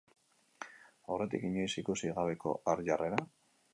[1.15, 3.21] Aurretik inoiz ikusi gabeko ar jarrera?